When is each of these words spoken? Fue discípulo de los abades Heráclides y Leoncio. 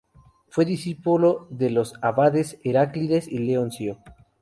Fue 0.49 0.65
discípulo 0.65 1.45
de 1.51 1.69
los 1.69 1.93
abades 2.01 2.57
Heráclides 2.63 3.27
y 3.27 3.37
Leoncio. 3.37 3.99